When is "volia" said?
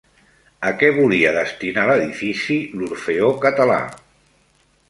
0.95-1.33